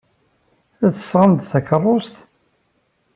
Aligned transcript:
I 0.87 0.87
tesɣem-d 0.95 1.41
takeṛṛust? 1.51 2.15